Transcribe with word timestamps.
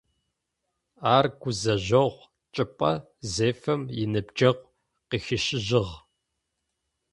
Ар 1.15 1.25
гузэжъогъу 1.41 2.31
чӏыпӏэ 2.53 2.91
зефэм, 3.33 3.81
иныбджэгъу 4.01 4.71
къыхищыжьыгъ. 5.09 5.93